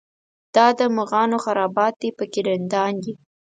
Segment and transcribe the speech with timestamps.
[0.55, 3.13] دا د مغانو خرابات دی په کې رندان دي.